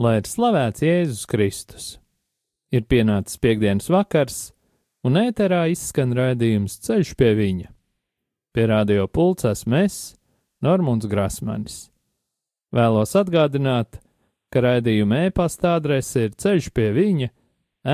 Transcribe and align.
Lai 0.00 0.14
ir 0.16 0.24
slavēts 0.24 0.80
Jēzus 0.80 1.26
Kristus! 1.28 1.86
Ir 2.72 2.86
pienācis 2.88 3.36
piekdienas 3.36 3.90
vakars, 3.92 4.36
un 5.04 5.18
ēterā 5.20 5.66
izskan 5.68 6.14
raidījums 6.16 6.78
Ceļš 6.86 7.10
pie 7.20 7.34
viņa. 7.36 7.66
Pie 8.56 8.62
radio 8.70 9.02
pulcēs 9.12 9.66
mēs, 9.68 9.96
Normons 10.64 11.04
Grasmanis. 11.10 11.90
Vēlos 12.72 13.12
atgādināt, 13.18 13.98
ka 14.48 14.62
raidījuma 14.64 15.26
e-pasta 15.26 15.74
adrese 15.76 16.30
ir 16.30 16.32
ceļš 16.32 16.70
pie 16.72 16.86
viņa 16.96 17.28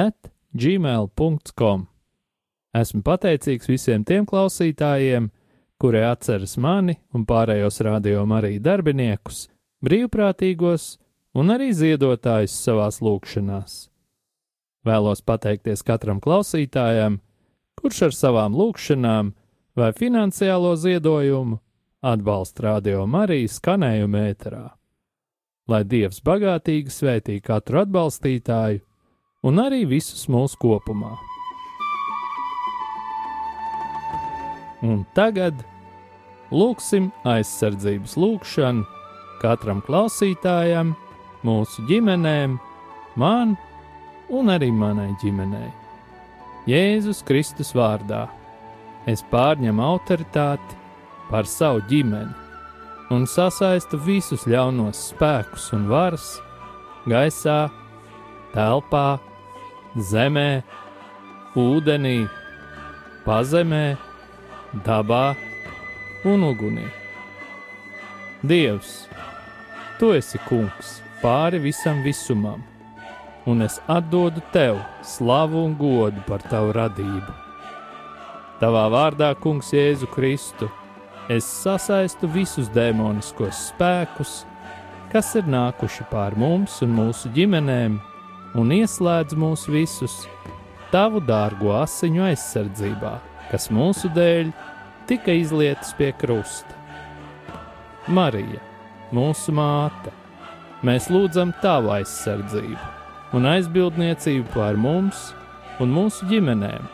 at 0.04 0.30
gmail.com. 0.54 1.88
Esmu 2.76 3.02
pateicīgs 3.02 3.72
visiem 3.72 4.04
tiem 4.06 4.28
klausītājiem, 4.30 5.26
kuri 5.82 6.04
atceras 6.06 6.54
mani 6.54 7.00
un 7.10 7.26
pārējos 7.26 7.82
rādījuma 7.88 8.38
arī 8.38 8.60
darbiniekus, 8.62 9.48
brīvprātīgos 9.82 10.86
un 11.36 11.52
arī 11.52 11.70
ziedotājus 11.76 12.54
savās 12.64 13.02
lūkšanās. 13.04 13.76
Vēlos 14.86 15.20
pateikties 15.26 15.82
katram 15.84 16.22
klausītājam, 16.22 17.18
kurš 17.76 18.06
ar 18.08 18.16
savām 18.16 18.56
lūkšanām 18.56 19.32
vai 19.76 19.92
finansiālo 19.92 20.72
ziedojumu 20.80 21.58
atbalsta 22.06 22.70
radio 22.70 23.04
Mariju 23.10 23.50
skanējumu 23.50 24.22
ēterā. 24.30 24.66
Lai 25.66 25.82
Dievs 25.84 26.22
bagātīgi 26.24 26.92
svētī 26.94 27.40
katru 27.42 27.82
atbalstītāju 27.82 28.84
un 29.46 29.58
arī 29.62 29.82
visus 29.90 30.28
mūsu 30.30 30.60
kopumā. 30.62 31.16
Un 34.86 35.02
tagad 35.16 35.58
lūksim 36.54 37.10
aizsardzības 37.26 38.14
lūgšanu 38.20 38.86
katram 39.42 39.82
klausītājam 39.82 40.94
mūsu 41.46 41.84
ģimenēm, 41.88 42.56
man 43.20 43.54
un 44.32 44.50
arī 44.52 44.72
manai 44.74 45.12
ģimenei. 45.22 45.70
Jēzus 46.66 47.22
Kristus 47.26 47.70
vārdā 47.76 48.24
es 49.06 49.22
pārņemu 49.30 49.84
autoritāti 49.86 50.80
pār 51.30 51.46
savu 51.46 51.84
ģimeni 51.90 53.14
un 53.14 53.26
sasaistu 53.30 54.00
visus 54.02 54.48
ļaunos 54.50 55.12
spēkus 55.12 55.70
un 55.76 55.86
varas 55.90 56.26
gaisā, 57.06 57.68
telpā, 58.54 59.20
zemē, 60.10 60.50
ūdenī, 61.54 62.18
pazemē, 63.22 63.86
dabā 64.86 65.24
un 66.26 66.50
ugunī. 66.50 66.90
Dievs, 68.42 69.06
tu 70.00 70.14
esi 70.18 70.42
kungs! 70.50 71.05
Pāri 71.26 71.58
visam 71.58 72.04
visumam, 72.04 72.60
un 73.50 73.62
es 73.64 73.80
atdodu 73.90 74.38
tev 74.54 74.76
slavu 75.02 75.64
un 75.66 75.72
godu 75.74 76.20
par 76.28 76.44
tavu 76.46 76.70
radību. 76.76 77.32
Tavā 78.60 78.84
vārdā, 78.94 79.32
Kungs, 79.42 79.72
Jēzu 79.74 80.06
Kristu, 80.12 80.68
es 81.28 81.48
sasaistu 81.64 82.30
visus 82.30 82.68
demoniskos 82.70 83.64
spēkus, 83.72 84.44
kas 85.10 85.32
ir 85.40 85.50
nākuši 85.50 86.06
pār 86.12 86.36
mums 86.38 86.76
un 86.86 86.94
mūsu 86.94 87.32
ģimenēm, 87.34 87.96
un 88.54 88.70
ieslēdz 88.76 89.34
mūs 89.42 89.66
visus 89.66 90.14
tavu 90.92 91.18
dārgo 91.26 91.72
asiņu 91.80 92.22
aizsardzībā, 92.28 93.16
kas 93.50 93.66
mūsu 93.74 94.12
dēļ 94.14 94.54
tika 95.10 95.34
izlietas 95.34 95.90
pie 95.98 96.12
krusta. 96.22 96.78
Marija, 98.06 98.62
mūsu 99.10 99.56
māte! 99.58 100.14
Mēs 100.86 101.08
lūdzam 101.10 101.50
Tavu 101.58 101.90
aizsardzību 101.96 103.34
un 103.34 103.46
aizbildniecību 103.50 104.52
pār 104.52 104.76
mums 104.78 105.32
un 105.82 105.90
mūsu 105.90 106.28
ģimenēm 106.30 106.84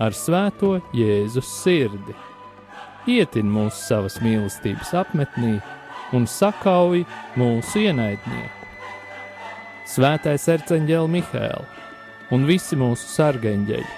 ar 0.00 0.16
Svēto 0.16 0.78
Jēzus 0.96 1.50
sirdi. 1.60 2.14
Ietin 3.12 3.50
mūsu 3.52 3.76
savas 3.76 4.16
mīlestības 4.24 4.94
apmetnī 5.02 5.58
un 6.16 6.24
sakauj 6.30 7.02
mūsu 7.36 7.84
ienaidnieku. 7.90 8.72
Svētais 9.90 10.48
arcangēl 10.48 11.10
Mihēl 11.12 11.68
un 12.32 12.48
visi 12.48 12.78
mūsu 12.80 13.04
sargeņģeļi, 13.18 13.94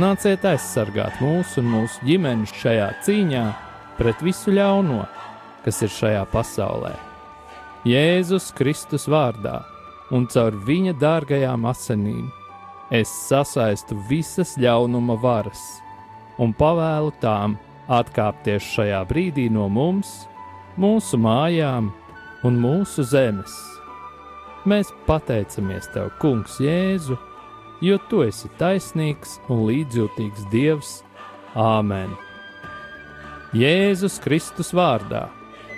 nāciet 0.00 0.48
aizsargāt 0.48 1.20
mūsu 1.20 1.60
un 1.60 1.72
mūsu 1.76 2.08
ģimenes 2.08 2.56
šajā 2.62 2.92
cīņā 3.04 3.46
pret 4.00 4.24
visu 4.24 4.54
ļauno, 4.56 5.04
kas 5.66 5.84
ir 5.84 5.98
šajā 6.00 6.28
pasaulē 6.32 7.11
Jēzus 7.82 8.52
Kristus 8.54 9.08
vārdā 9.10 9.56
un 10.14 10.28
caur 10.30 10.54
viņa 10.54 10.92
dārgajām 11.00 11.64
asinīm 11.66 12.28
es 12.94 13.10
sasaistu 13.10 13.96
visas 14.06 14.52
ļaunuma 14.54 15.16
varas 15.18 15.64
un 16.38 16.54
pavēlu 16.54 17.10
tām 17.18 17.56
atkāpties 17.90 18.68
šajā 18.76 19.02
brīdī 19.10 19.48
no 19.50 19.66
mums, 19.66 20.14
mūsu 20.78 21.18
mājām 21.18 21.90
un 22.46 22.62
mūsu 22.62 23.02
zemes. 23.02 23.58
Mēs 24.62 24.94
pateicamies 25.08 25.90
Tev, 25.90 26.12
Kungs, 26.22 26.60
Jēzu, 26.62 27.18
jo 27.82 27.98
Tu 28.06 28.22
esi 28.28 28.50
taisnīgs 28.62 29.40
un 29.50 29.66
līdzjūtīgs 29.66 30.46
Dievs. 30.54 31.00
Āmen! 31.58 32.14
Jēzus 33.58 34.22
Kristus 34.22 34.70
vārdā 34.70 35.26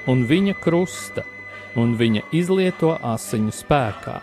un 0.07 0.29
Viņa 0.29 0.61
krusta 0.61 1.25
un 1.81 1.95
viņa 1.99 2.23
izlieto 2.35 2.95
asiņu 3.03 3.53
spēkā. 3.55 4.21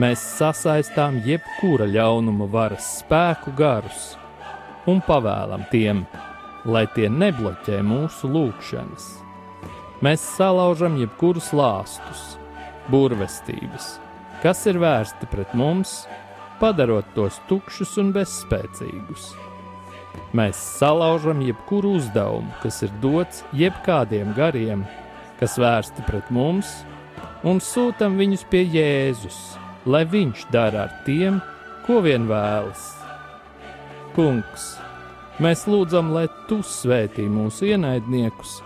Mēs 0.00 0.22
sasaistām 0.40 1.20
jebkura 1.22 1.86
ļaunuma 1.86 2.48
varas 2.50 2.86
spēku 2.98 3.54
garus 3.54 4.14
un 4.90 4.98
pavēlam 5.06 5.68
tiem, 5.70 6.02
lai 6.66 6.86
tie 6.96 7.06
nebloķē 7.08 7.78
mūsu 7.86 8.30
lūgšanas. 8.34 9.06
Mēs 10.04 10.24
salaužam 10.34 10.98
jebkurus 10.98 11.52
lāstus, 11.56 12.34
burvestības, 12.90 13.94
kas 14.42 14.66
ir 14.68 14.80
vērsti 14.82 15.30
pret 15.30 15.54
mums, 15.56 16.02
padarot 16.60 17.06
tos 17.14 17.38
tukšus 17.48 17.94
un 18.02 18.10
bezspēcīgus. 18.16 19.30
Mēs 20.34 20.58
salaužam 20.80 21.40
jebkuru 21.46 21.94
uzdevumu, 22.00 22.50
kas 22.62 22.82
ir 22.82 22.92
dots 23.02 23.44
jebkādiem 23.54 24.34
gariem, 24.34 24.82
kas 25.40 25.56
vērsti 25.60 26.04
pret 26.06 26.30
mums, 26.34 26.70
un 27.44 27.60
sūtam 27.62 28.18
viņus 28.20 28.44
pie 28.50 28.62
Jēzus, 28.64 29.38
lai 29.86 30.04
viņš 30.08 30.46
dara 30.54 30.86
ar 30.86 30.94
tiem, 31.06 31.40
ko 31.86 32.00
vien 32.04 32.28
vēlas. 32.28 32.86
Kungs, 34.14 34.74
mēs 35.42 35.66
lūdzam, 35.68 36.12
lai 36.14 36.28
tu 36.48 36.62
svētī 36.64 37.26
mūsu 37.28 37.68
ienaidniekus, 37.72 38.60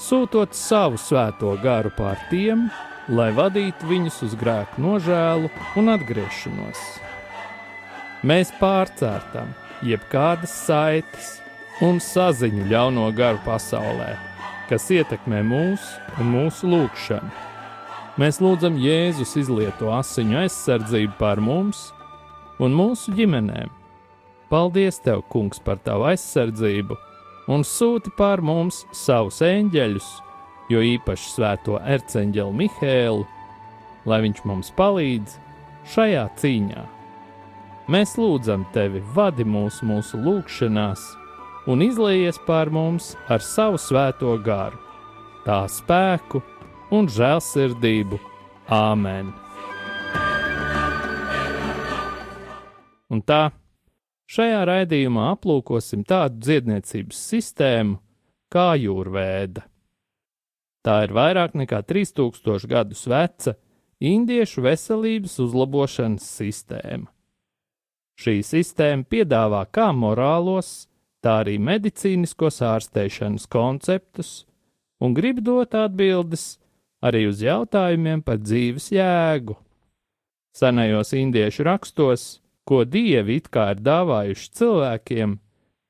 sūtot 0.00 0.56
savu 0.56 0.98
svēto 0.98 1.52
garu 1.62 1.92
pār 1.94 2.18
tiem, 2.32 2.66
lai 3.12 3.30
vadītu 3.36 3.86
viņus 3.90 4.22
uz 4.26 4.36
grēku 4.40 4.80
nožēlu 4.82 5.52
un 5.78 5.92
atgriešanos. 5.92 6.84
Mēs 8.24 8.54
pārcērtam 8.56 9.52
jebkādas 9.84 10.54
saites 10.64 11.34
un 11.84 12.00
saziņu 12.00 12.70
ļauno 12.70 13.10
garu 13.16 13.42
pasaulē 13.44 14.14
kas 14.68 14.90
ietekmē 14.92 15.42
mūs 15.46 15.84
un 16.20 16.30
mūsu 16.32 16.68
lūgšanu. 16.70 17.30
Mēs 18.20 18.38
lūdzam 18.38 18.76
Jēzus 18.78 19.34
izlieto 19.40 19.90
asiņu 19.90 20.38
aizsardzību 20.44 21.16
pār 21.18 21.40
mums 21.42 21.88
un 22.62 22.76
mūsu 22.76 23.14
ģimenēm. 23.16 23.72
Paldies, 24.52 25.00
Tev, 25.02 25.24
Kungs, 25.32 25.58
par 25.58 25.80
Tavu 25.82 26.06
aizsardzību 26.12 26.94
un 27.50 27.64
sūti 27.66 28.12
pār 28.14 28.40
mums 28.44 28.84
savus 28.94 29.40
eņģeļus, 29.44 30.10
jo 30.70 30.84
īpaši 30.94 31.32
svēto 31.32 31.80
erceņģeli 31.96 32.58
Mihēlu, 32.60 33.26
lai 34.06 34.20
viņš 34.24 34.44
mums 34.46 34.70
palīdz 34.78 35.34
šajā 35.96 36.28
cīņā. 36.38 36.86
Mēs 37.90 38.14
lūdzam 38.16 38.62
Tevi, 38.72 39.02
vadi 39.16 39.44
mūs 39.44 39.82
mūsu 39.84 40.22
lūgšanās, 40.22 41.02
un 41.70 41.84
izlējies 41.84 42.40
pār 42.46 42.70
mums 42.72 43.14
ar 43.30 43.44
savu 43.44 43.78
svēto 43.80 44.34
garu, 44.44 44.78
tā 45.46 45.64
spēku 45.70 46.42
un 46.94 47.08
žēlsirdību. 47.10 48.20
Āmen! 48.72 49.32
Un 53.12 53.20
tā, 53.22 53.52
šajā 54.32 54.62
raidījumā 54.66 55.28
aplūkosim 55.34 56.02
tādu 56.08 56.40
dziedniecības 56.42 57.20
sistēmu 57.30 57.98
kā 58.52 58.72
jūrvēda. 58.80 59.66
Tā 60.84 60.96
ir 61.06 61.14
vairāk 61.16 61.54
nekā 61.56 61.80
3000 61.88 62.68
gadus 62.68 63.04
veca 63.08 63.54
indiešu 64.04 64.64
veselības 64.64 65.38
uzlabošanas 65.44 66.26
sistēma. 66.40 67.08
Šī 68.20 68.40
sistēma 68.46 69.06
piedāvā 69.10 69.64
kā 69.74 69.88
morālos, 69.96 70.86
tā 71.24 71.40
arī 71.42 71.56
medicīniskos 71.58 72.60
ārstēšanas 72.64 73.48
konceptus 73.50 74.44
un 75.00 75.14
grib 75.16 75.40
dot 75.44 75.74
atbildes 75.78 76.58
arī 77.04 77.26
uz 77.28 77.42
jautājumiem 77.44 78.22
par 78.24 78.40
dzīves 78.40 78.90
jēgu. 78.94 79.56
Senajos 80.54 81.12
indiešu 81.16 81.64
rakstos, 81.66 82.26
ko 82.68 82.84
dievi 82.84 83.40
it 83.40 83.50
kā 83.52 83.72
ir 83.74 83.80
dāvājuši 83.84 84.50
cilvēkiem, 84.60 85.38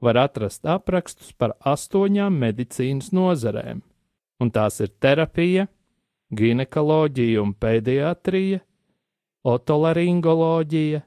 var 0.04 0.20
atrast 0.24 0.66
aprakstus 0.68 1.32
par 1.36 1.54
astoņām 1.64 2.36
medicīnas 2.40 3.12
nozarēm, 3.14 3.82
un 4.40 4.50
tās 4.52 4.80
ir 4.84 4.90
terapija, 5.00 5.66
ginekoloģija 6.34 7.42
un 7.42 7.52
pēdiatrija, 7.60 8.62
otolaringoloģija, 9.44 11.02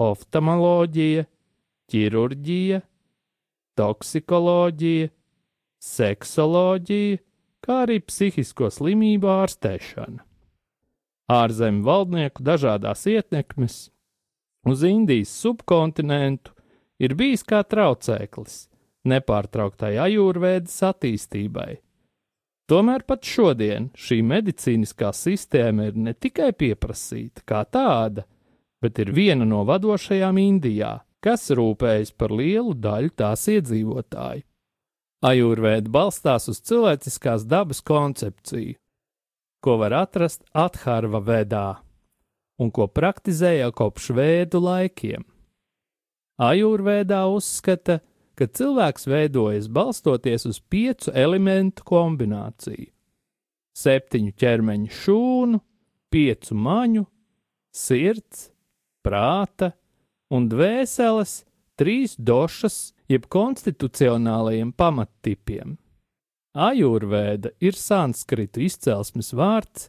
oftalmoloģija, 0.00 1.26
ķirurģija, 1.90 2.80
toksikoloģija, 3.80 5.10
seksoloģija, 5.80 7.20
kā 7.64 7.82
arī 7.86 8.00
psihisko 8.04 8.70
slimību 8.72 9.30
ārstēšana. 9.32 10.24
Ārzemju 11.30 11.86
valdnieku 11.86 12.42
dažādās 12.42 13.06
ietekmes 13.06 13.84
uz 14.66 14.82
Indijas 14.84 15.30
subkontinentu 15.42 16.52
ir 17.00 17.14
bijis 17.16 17.44
kā 17.46 17.62
traucēklis 17.64 18.64
nepārtrauktai 19.08 19.94
ajūrvēdas 20.02 20.74
attīstībai. 20.90 21.78
Tomēr 22.70 23.02
pat 23.06 23.26
šodien 23.26 23.88
šī 23.98 24.20
medicīniskā 24.26 25.10
sistēma 25.16 25.88
ir 25.90 25.96
ne 25.98 26.14
tikai 26.14 26.52
pieprasīta 26.54 27.42
kā 27.46 27.64
tāda, 27.66 28.26
bet 28.82 29.00
ir 29.02 29.10
viena 29.14 29.46
no 29.48 29.64
vadošajām 29.66 30.38
Indijā, 30.38 30.92
kas 31.24 31.50
rūpējas 31.52 32.14
par 32.16 32.32
lielu 32.32 32.74
daļu 32.74 33.12
tās 33.16 33.46
iedzīvotāju. 33.52 34.46
Ajurvēda 35.20 35.92
balstās 35.92 36.48
uz 36.48 36.62
cilvēciskās 36.64 37.44
dabas 37.44 37.82
koncepciju, 37.84 38.78
ko 39.60 39.76
var 39.82 39.92
atrast 40.06 40.46
Atharva 40.56 41.20
vedā 41.20 41.66
un 42.60 42.70
ko 42.72 42.86
praktizē 42.88 43.52
jau 43.58 43.72
kopš 43.76 44.10
vēdu 44.16 44.62
laikiem. 44.64 45.26
Ajurvēdā 46.40 47.20
uzskata, 47.28 47.98
ka 48.32 48.48
cilvēks 48.48 49.04
veidojas 49.04 49.68
balstoties 49.68 50.46
uz 50.48 50.60
piecu 50.60 51.12
elementu 51.12 51.84
kombināciju- 51.84 52.88
septiņu 53.82 54.32
ķermeņa 54.40 54.88
šūnu, 55.02 55.60
piecu 56.10 56.54
maņu, 56.54 57.04
sirds, 57.72 58.48
prāta 59.04 59.74
un 60.30 60.48
dvēseles, 60.50 61.44
trīs 61.78 62.16
došas, 62.16 62.92
jeb 63.10 63.26
konstitucionālajiem 63.32 64.72
pamattipiem. 64.72 65.78
Ajurvēda 66.54 67.54
ir 67.62 67.78
sanskritu 67.78 68.64
izcelsmes 68.66 69.32
vārds, 69.36 69.88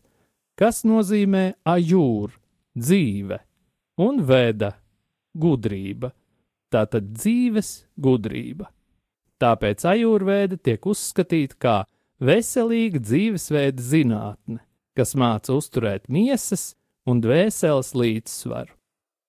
kas 0.58 0.84
nozīmē 0.86 1.52
ajūr, 1.66 2.34
dzīve, 2.78 3.38
un 4.02 4.22
veda, 4.26 4.76
gudrība 5.34 6.12
tātad 6.72 7.12
dzīves 7.16 7.72
gudrība. 8.00 8.70
Tāpēc 9.42 9.84
ajurvēda 9.90 10.60
tiek 10.62 10.86
uzskatīta 10.86 11.58
kā 11.60 11.78
veselīga 12.22 13.02
dzīvesveida 13.02 13.82
zinātne, 13.82 14.62
kas 14.98 15.16
māca 15.18 15.56
uzturēt 15.58 16.08
miesas 16.12 16.76
un 17.10 17.24
dvēseles 17.24 17.96
līdzsvaru. 17.98 18.76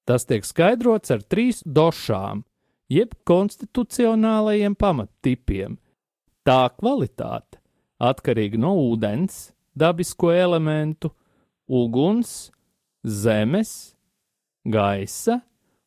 Tas 0.09 0.27
tiek 0.27 0.45
skaidrots 0.47 1.13
ar 1.15 1.23
trīs 1.23 1.63
došām, 1.63 2.43
jeb 2.91 3.15
konstitucionālajiem 3.29 4.75
pamattipiem. 4.79 5.79
Tā 6.43 6.67
kvalitāte 6.75 7.61
atkarīga 8.03 8.59
no 8.59 8.75
ūdens, 8.91 9.53
dabisko 9.79 10.33
elementu, 10.35 11.13
uguns, 11.71 12.51
zemes, 13.07 13.95
gaisa 14.67 15.41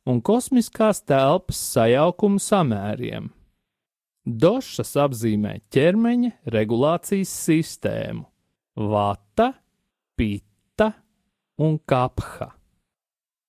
un 0.07 0.21
kosmiskās 0.23 1.01
telpas 1.03 1.59
sajaukumu 1.73 2.39
samēriem. 2.41 3.29
Došas 4.25 4.95
apzīmē 5.03 5.59
ķermeņa 5.73 6.31
regulācijas 6.55 7.29
sistēmu- 7.45 8.25
vata, 8.93 9.53
pita 10.17 10.93
un 11.59 11.77
kapha. 11.85 12.55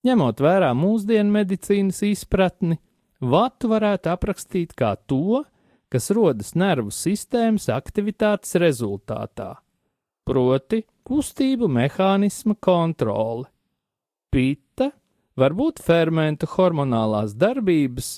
Ņemot 0.06 0.38
vērā 0.38 0.70
mūsdienu 0.76 1.32
medicīnas 1.34 2.02
izpratni, 2.06 2.76
vatu 3.18 3.70
varētu 3.72 4.12
aprakstīt 4.12 4.74
kā 4.78 4.92
to, 5.10 5.42
kas 5.90 6.12
rodas 6.14 6.52
nervu 6.54 6.92
sistēmas 6.94 7.66
aktivitātes 7.74 8.54
rezultātā, 8.62 9.56
proti, 10.28 10.84
kustību 11.06 11.66
mehānisma 11.72 12.54
kontrole. 12.62 13.48
Pita 14.30 14.92
var 15.38 15.56
būt 15.58 15.82
fermentu 15.82 16.46
hormonālās 16.54 17.34
darbības 17.38 18.10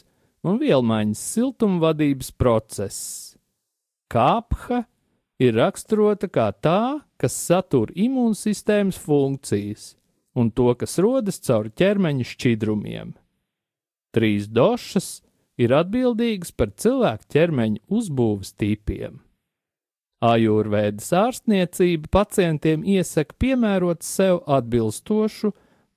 un 0.44 0.58
vielmaiņas 0.60 1.22
siltumvadības 1.36 2.32
process. 2.36 2.98
Kāpha 4.12 4.82
ir 5.40 5.56
raksturota 5.56 6.28
kā 6.32 6.50
tā, 6.52 7.00
kas 7.16 7.36
satur 7.48 7.92
imūnsistēmas 7.96 8.98
funkcijas 9.00 9.94
un 10.38 10.50
to, 10.54 10.70
kas 10.78 10.98
rodas 11.02 11.40
caur 11.42 11.68
ķermeņa 11.68 12.26
šķidrumiem. 12.32 13.14
Trīs 14.14 14.46
došas 14.48 15.18
ir 15.58 15.74
atbildīgas 15.74 16.54
par 16.54 16.72
cilvēku 16.78 17.26
ķermeņa 17.34 17.82
uzbūves 17.98 18.54
tipiem. 18.58 19.18
Ajurvēdas 20.24 21.12
ārstniecība 21.14 22.10
pacientiem 22.10 22.82
iesaka 22.82 23.36
piemērot 23.38 24.02
sev 24.02 24.40
atbilstošu 24.50 25.52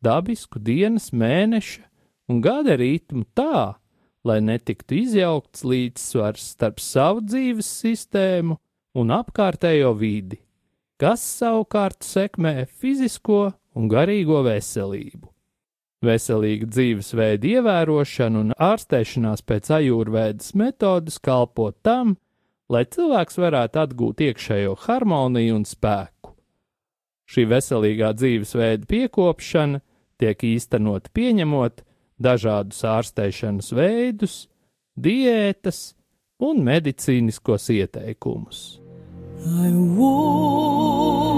dabisku 0.06 0.62
dienas, 0.62 1.10
mēneša 1.10 1.88
un 2.30 2.42
gada 2.42 2.76
ritmu 2.78 3.26
tā, 3.38 3.78
lai 4.26 4.38
netiktu 4.46 5.00
izjaukts 5.02 5.66
līdzsvars 5.66 6.52
starp 6.54 6.82
savu 6.82 7.24
dzīves 7.26 7.70
sistēmu 7.82 8.60
un 9.02 9.14
apkārtējo 9.16 9.96
vidi, 9.98 10.38
kas 11.02 11.24
savukārt 11.40 12.06
sekmē 12.06 12.68
fizisko 12.70 13.48
un 13.78 13.92
garīgo 13.92 14.42
veselību. 14.46 15.30
Veselīga 16.02 16.66
dzīvesveida 16.66 17.48
ievērošana 17.48 18.40
un 18.42 18.54
ārstēšanās 18.58 19.44
pēc 19.46 19.70
ajūrvēdas 19.78 20.56
metodas 20.58 21.20
kalpo 21.22 21.70
tam, 21.86 22.16
lai 22.72 22.88
cilvēks 22.90 23.38
varētu 23.38 23.84
atgūt 23.84 24.24
iekšējo 24.26 24.74
harmoniju 24.88 25.60
un 25.60 25.68
spēku. 25.70 26.34
Šī 27.30 27.46
veselīgā 27.52 28.12
dzīvesveida 28.18 28.90
piekopšana 28.90 29.84
tiek 30.22 30.44
īstenot 30.50 31.12
pieņemot 31.16 31.86
dažādus 32.22 32.82
ārstēšanas 32.86 33.72
veidus, 33.78 34.36
diētas 34.98 35.92
un 36.42 36.66
medicīniskos 36.66 37.70
ieteikumus. 37.78 38.82
I 39.42 39.72
woke 39.74 41.31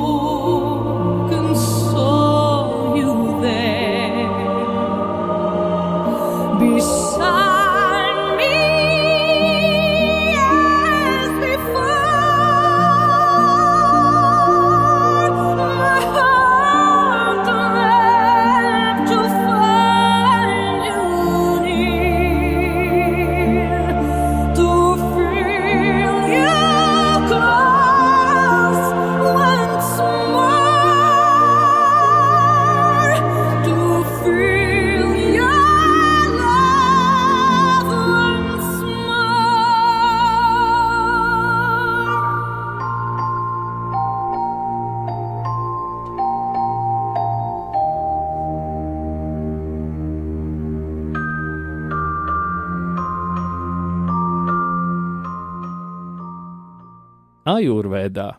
Ajurvēdā 57.44 58.30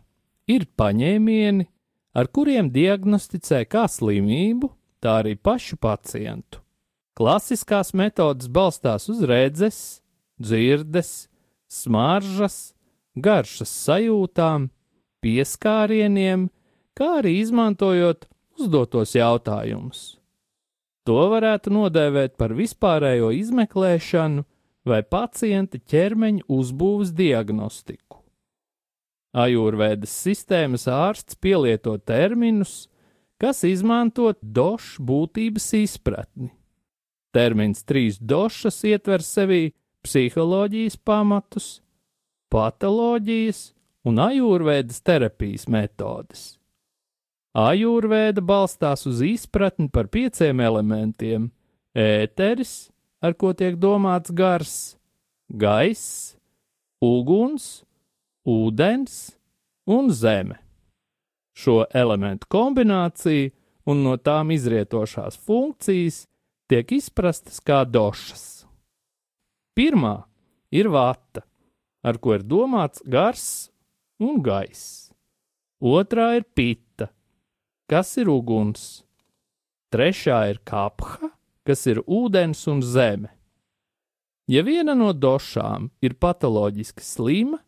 ir 0.48 0.64
paņēmieni, 0.80 1.66
ar 2.16 2.28
kuriem 2.32 2.70
diagnosticē 2.72 3.64
kā 3.68 3.84
slimību, 3.90 4.70
tā 5.02 5.20
arī 5.20 5.34
pašu 5.36 5.76
pacientu. 5.76 6.62
Klasiskās 7.14 7.92
metodes 7.94 8.48
balstās 8.50 9.06
uz 9.12 9.20
redzes, 9.28 10.00
dzirdes, 10.40 11.28
smaržas, 11.70 12.72
garšas 13.14 13.70
sajūtām, 13.84 14.70
pieskārieniem, 15.22 16.48
kā 16.96 17.20
arī 17.20 17.38
izmantojot 17.42 18.26
uzdotos 18.58 19.14
jautājumus. 19.14 20.16
To 21.04 21.28
varētu 21.34 21.70
nodēvēt 21.74 22.38
par 22.40 22.56
vispārējo 22.56 23.28
izmeklēšanu 23.36 24.44
vai 24.88 25.00
pacienta 25.04 25.78
ķermeņa 25.78 26.48
uzbūves 26.48 27.12
diagnostiku. 27.16 28.23
Ajurvēdas 29.34 30.12
sistēmas 30.24 30.86
ārsts 30.86 31.34
pielieto 31.42 31.96
terminus, 31.98 32.86
kas 33.42 33.64
izmantot 33.66 34.38
došu 34.40 35.02
būtības 35.02 35.72
izpratni. 35.80 36.52
Termins 37.34 37.82
trīs 37.82 38.20
došas 38.22 38.78
ietver 38.86 39.24
sevī 39.26 39.72
psiholoģijas 40.06 40.96
pamatus, 41.02 41.80
patoloģijas 42.52 43.72
un 44.06 44.20
ajurvēdas 44.22 45.00
terapijas 45.02 45.66
metodes. 45.66 46.44
Ajurvēda 47.54 48.42
balstās 48.42 49.06
uz 49.10 49.22
izpratni 49.22 49.88
par 49.90 50.06
pieciem 50.10 50.60
elementiem- 50.60 51.50
ēteris, 51.94 52.90
ar 53.22 53.34
ko 53.34 53.52
tiek 53.52 53.76
domāts 53.78 54.30
gars, 54.34 54.96
gaiss, 55.50 56.36
uguns, 57.02 57.84
ūdens 58.44 59.34
un 59.86 60.10
zeme. 60.12 60.60
Šo 61.54 61.84
elementu 61.94 62.48
kombinācija 62.50 63.52
un 63.86 64.02
no 64.04 64.16
tām 64.16 64.50
izrietošās 64.54 65.36
funkcijas 65.46 66.24
tiek 66.70 66.92
izprastas 66.96 67.60
kā 67.60 67.84
došas. 67.86 68.64
Pirmā 69.74 70.24
ir 70.74 70.88
vata, 70.90 71.44
ar 72.04 72.18
ko 72.18 72.36
ir 72.36 72.44
domāts 72.46 73.02
gars 73.06 73.70
un 74.22 74.42
gaiss. 74.42 75.10
Otrā 75.84 76.34
ir 76.38 76.46
pita, 76.56 77.10
kas 77.90 78.14
ir 78.20 78.30
uguns. 78.32 79.04
Trešā 79.92 80.38
ir 80.50 80.60
kapha, 80.66 81.30
kas 81.66 81.86
ir 81.86 82.00
ūdens 82.06 82.64
un 82.70 82.82
zeme. 82.82 83.30
Ja 84.50 84.64
viena 84.66 84.92
no 84.96 85.12
došām 85.16 85.88
ir 86.04 86.16
patoloģiski 86.20 87.04
slima, 87.04 87.60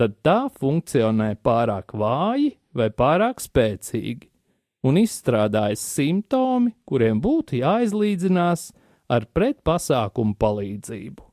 tad 0.00 0.16
tā 0.24 0.46
funkcionē 0.52 1.34
pārāk 1.44 1.94
vāji 1.96 2.54
vai 2.76 2.88
pārāk 2.92 3.40
spēcīgi, 3.40 4.28
un 4.86 5.00
izstrādājas 5.00 5.82
simptomi, 5.96 6.74
kuriem 6.86 7.20
būtu 7.24 7.60
jāizlīdzinās 7.62 8.68
ar 9.12 9.26
pretpasākumu 9.34 10.36
palīdzību. 10.38 11.24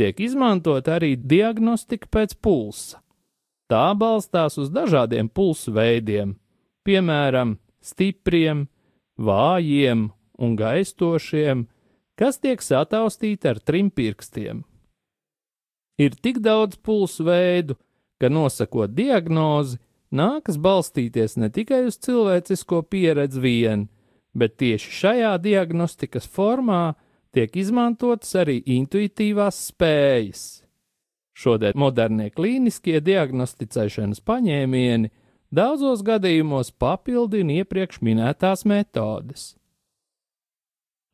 Tiek 0.00 0.20
izmantot 0.24 0.88
arī 0.88 1.12
diagnostika 1.16 2.08
pēc 2.08 2.36
pulsa. 2.40 3.02
Tā 3.70 3.92
balstās 3.94 4.56
uz 4.58 4.70
dažādiem 4.72 5.28
pulsu 5.28 5.74
veidiem, 5.76 6.34
piemēram, 6.88 7.58
stipriem, 7.84 8.64
vājiem 9.20 10.08
un 10.40 10.56
gaistošiem, 10.56 11.66
kas 12.18 12.40
tiek 12.40 12.64
sataustīti 12.64 13.48
ar 13.52 13.60
trim 13.60 13.92
pirkstiem. 13.92 14.64
Ir 16.00 16.16
tik 16.16 16.40
daudz 16.40 16.78
pulsu 16.80 17.26
veidu, 17.28 17.76
ka 18.20 18.30
nosakot 18.32 18.92
diagnozi, 18.96 19.76
nākas 20.12 20.56
balstīties 20.56 21.36
ne 21.36 21.50
tikai 21.52 21.82
uz 21.88 21.98
cilvēcisko 22.00 22.82
pieredzi 22.88 23.42
vien, 23.44 23.86
bet 24.32 24.56
tieši 24.62 24.96
šajā 25.00 25.34
diagnostikas 25.44 26.28
formā 26.28 26.94
tiek 27.36 27.54
izmantotas 27.56 28.32
arī 28.40 28.60
intuitīvās 28.78 29.60
spējas. 29.70 30.44
Šodien 31.36 31.78
modernie 31.78 32.28
klīniskie 32.32 32.98
diagnosticēšanas 33.04 34.20
paņēmieni 34.26 35.12
daudzos 35.54 36.02
gadījumos 36.06 36.72
papildina 36.80 37.60
iepriekš 37.62 38.02
minētās 38.04 38.66
metodes. 38.68 39.54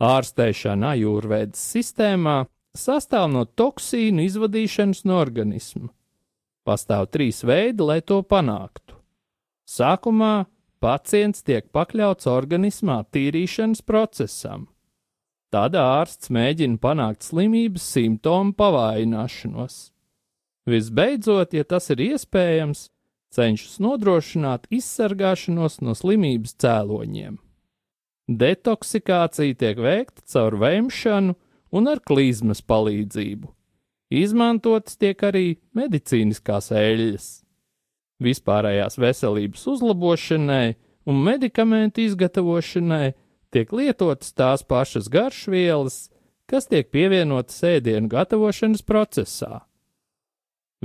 Ārstēšana 0.03 0.93
ajurvēdas 0.97 1.63
sistēmā 1.73 2.43
sastāv 2.79 3.29
no 3.33 3.45
toksīnu 3.45 4.25
izvadīšanas 4.27 5.05
no 5.09 5.19
organisma. 5.21 5.91
Pastāv 6.67 7.09
trīs 7.15 7.43
veidi, 7.47 7.85
lai 7.87 8.01
to 8.03 8.23
panāktu. 8.27 8.97
Sākumā 9.67 10.47
pacients 10.83 11.45
tiek 11.47 11.69
pakļauts 11.75 12.29
organismā 12.31 13.03
tīrīšanas 13.15 13.83
procesam. 13.87 14.67
Tad 15.55 15.77
ārsts 15.79 16.31
mēģina 16.35 16.79
panākt 16.83 17.27
slimības 17.27 17.87
simptomu 17.95 18.55
pavājināšanos. 18.59 19.79
Visbeidzot, 20.67 21.55
ja 21.55 21.65
tas 21.65 21.87
ir 21.95 22.03
iespējams, 22.09 22.89
cenšas 23.31 23.79
nodrošināt 23.83 24.67
izsargāšanos 24.75 25.81
no 25.87 25.95
slimības 25.95 26.57
cēloņiem. 26.63 27.39
Detoksikācija 28.27 29.55
tiek 29.55 29.79
veikta 29.79 30.25
caur 30.27 30.59
vēmšanu 30.59 31.37
un 31.77 31.91
ar 31.93 32.01
klizmas 32.01 32.63
palīdzību. 32.65 33.51
Izmantotas 34.17 34.97
tiek 35.01 35.23
arī 35.27 35.57
medicīniskās 35.75 36.71
eļļas 36.73 37.27
vispārējās 38.23 38.99
veselības 39.01 39.67
uzlabošanai 39.75 40.77
un 41.07 41.23
medikamentu 41.23 42.05
izgatavošanai 42.07 43.15
tiek 43.55 43.73
lietotas 43.73 44.33
tās 44.37 44.65
pašas 44.67 45.11
garšvielas, 45.13 46.07
kas 46.47 46.69
tiek 46.71 46.91
pievienotas 46.95 47.59
ēdienu 47.67 48.11
gatavošanas 48.11 48.85
procesā. 48.87 49.65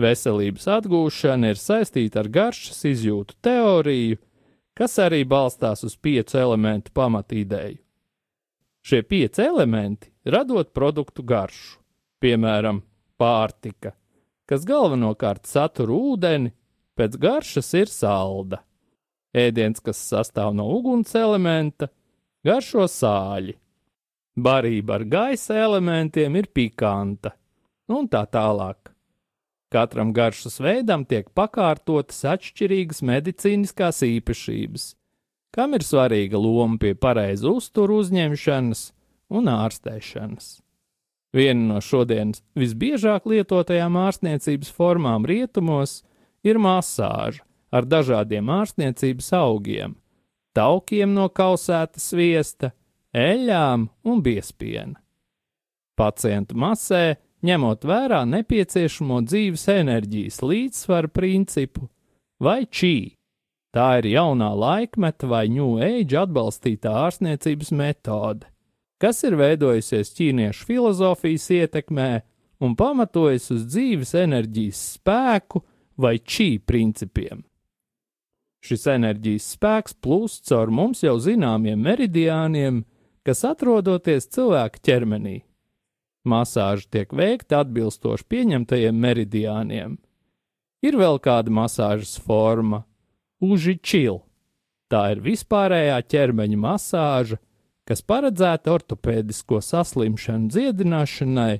Veselības 0.01 0.67
atgūšana 0.71 1.51
ir 1.51 1.59
saistīta 1.59 2.21
ar 2.23 2.29
garšas 2.31 2.85
izjūtu 2.87 3.37
teoriju, 3.43 4.19
kas 4.77 4.97
arī 5.03 5.25
balstās 5.27 5.83
uz 5.83 5.97
piecu 5.99 6.39
elementu 6.39 6.93
pamatīdēju. 6.95 7.81
Šie 8.81 9.03
pieci 9.05 9.43
elementi 9.45 10.09
radot 10.25 10.73
produktu 10.73 11.23
garšu, 11.23 11.79
piemēram, 12.21 12.81
pārtika, 13.21 13.93
kas 14.49 14.65
galvenokārt 14.67 15.47
satur 15.49 15.93
ūdeni, 15.95 16.53
pēc 16.97 17.17
garšas 17.21 17.73
ir 17.77 17.89
salda. 17.89 18.61
Ēdiens, 19.31 19.79
kas 19.79 20.01
sastāv 20.03 20.51
no 20.57 20.67
uguns 20.75 21.13
elementa, 21.15 21.87
garšo 22.43 22.87
sāļi. 22.91 23.55
Barība 24.35 24.97
ar 24.99 25.05
gaisa 25.07 25.55
elementiem 25.59 26.35
ir 26.39 26.47
pikanta, 26.51 27.33
un 27.91 28.07
tā 28.11 28.25
tālāk. 28.31 28.91
Katram 29.71 30.11
garšas 30.11 30.57
veidam 30.59 31.05
tiek 31.07 31.29
pakārtotas 31.31 32.25
atšķirīgas 32.27 32.99
medicīniskās 33.07 34.01
īpašības, 34.03 34.87
kam 35.55 35.77
ir 35.77 35.85
svarīga 35.87 36.39
loma 36.39 36.75
pie 36.79 36.91
pareizu 36.95 37.55
uzturu 37.59 38.01
uzņemšanas 38.03 38.89
un 39.31 39.47
ārstēšanas. 39.51 40.59
Viena 41.31 41.75
no 41.75 41.79
šodienas 41.79 42.41
visbiežāk 42.59 43.29
lietotajām 43.31 43.95
ārstniecības 44.01 44.71
formām 44.75 45.25
rietumos 45.27 46.01
ir 46.43 46.59
masāža 46.59 47.45
ar 47.71 47.87
dažādiem 47.87 48.51
ārstniecības 48.51 49.31
augiem, 49.37 49.95
taukiem 50.51 51.13
no 51.15 51.29
kausēta 51.31 52.03
sviesta, 52.03 52.73
eļļām 53.15 53.87
un 54.11 54.23
biespiena. 54.23 54.99
Pacientu 55.95 56.57
masē, 56.59 57.15
ņemot 57.47 57.87
vērā 57.87 58.21
nepieciešamo 58.27 59.21
dzīves 59.23 59.65
enerģijas 59.71 60.41
līdzsvaru 60.43 61.11
principu, 61.15 61.87
vai 62.43 62.65
čī. 62.67 63.15
Tā 63.71 64.01
ir 64.01 64.09
jaunā 64.11 64.49
laikmeta 64.51 65.29
vai 65.31 65.45
Age 65.47 66.17
atbalstītā 66.19 66.91
ārstniecības 67.05 67.71
metode, 67.71 68.50
kas 69.01 69.23
ir 69.25 69.37
veidojusies 69.39 70.13
ķīniešu 70.17 70.67
filozofijas 70.69 71.47
ietekmē 71.57 72.11
un 72.61 72.75
pamatojas 72.77 73.49
uz 73.55 73.65
dzīves 73.73 74.13
enerģijas 74.21 74.81
spēku 74.97 75.63
vai 76.01 76.19
čī 76.19 76.59
principiem. 76.61 77.41
Šis 78.61 78.85
enerģijas 78.93 79.47
spēks 79.55 79.95
plūst 80.05 80.45
caur 80.51 80.69
mums 80.69 81.01
jau 81.01 81.15
zināmiem 81.17 81.81
meridiāniem, 81.81 82.83
kas 83.25 83.41
atrodoties 83.47 84.29
cilvēka 84.29 84.81
ķermenī. 84.85 85.39
Masāža 86.21 86.85
tiek 86.93 87.13
veikta 87.17 87.63
atbilstoši 87.65 88.27
pieņemtajiem 88.29 88.97
meridiāniem. 89.01 89.95
Ir 90.85 90.97
vēl 90.97 91.17
kāda 91.21 91.49
masāžas 91.49 92.19
forma- 92.21 92.83
uži 93.51 93.79
čil. 93.81 94.21
Tā 94.91 95.11
ir 95.13 95.21
vispārējā 95.21 95.97
ķermeņa 96.05 96.57
masāža, 96.57 97.37
kas 97.87 98.01
paredzēta 98.05 98.73
ortopēdisko 98.75 99.59
saslimšanu 99.65 100.51
dziedināšanai 100.53 101.53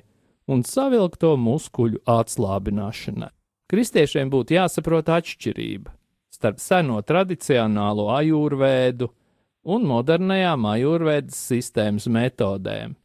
un 0.52 0.66
savilkto 0.66 1.36
muskuļu 1.40 2.02
atslābināšanai 2.08 3.32
kristiešiem 3.72 4.28
būtu 4.32 4.58
jāsaprot 4.58 5.08
atšķirība 5.08 5.94
starp 6.32 6.60
seno 6.60 6.98
tradicionālo 7.06 8.10
ajurvēdu 8.12 9.08
un 9.72 9.84
modernajām 9.88 10.66
ajurvēdas 10.66 11.38
sistēmas 11.52 12.08
metodēm. 12.10 12.96